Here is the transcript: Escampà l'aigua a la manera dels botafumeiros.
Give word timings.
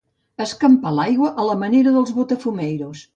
Escampà 0.45 0.93
l'aigua 0.99 1.29
a 1.43 1.45
la 1.49 1.55
manera 1.65 1.93
dels 1.99 2.15
botafumeiros. 2.17 3.05